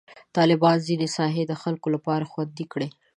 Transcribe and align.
طالبانو 0.35 0.83
ځینې 0.87 1.07
ساحې 1.17 1.43
د 1.47 1.53
خلکو 1.61 1.87
لپاره 1.95 2.29
خوندي 2.31 2.65
کړي. 2.71 2.87